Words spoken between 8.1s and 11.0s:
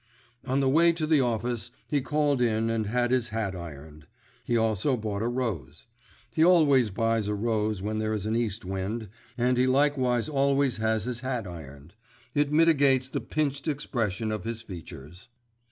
is an east wind, and he likewise always